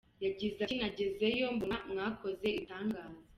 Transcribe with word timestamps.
Yagize 0.25 0.57
ati 0.61 0.75
“Nagezeyo, 0.79 1.45
mbona 1.55 1.77
mwakoze 1.91 2.45
ibitangaza. 2.51 3.19